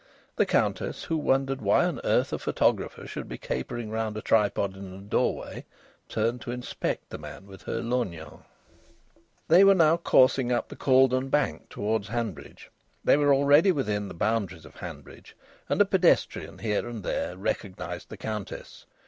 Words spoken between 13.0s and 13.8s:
They were already